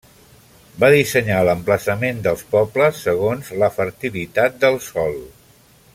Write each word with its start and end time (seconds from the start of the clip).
Va 0.83 0.87
dissenyar 0.93 1.41
l'emplaçament 1.47 2.23
dels 2.29 2.43
pobles 2.55 3.03
segons 3.09 3.53
la 3.65 3.73
fertilitat 3.79 4.59
del 4.65 4.83
sòl. 4.91 5.19